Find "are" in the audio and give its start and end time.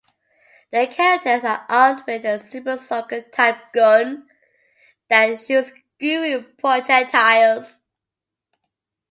1.43-1.63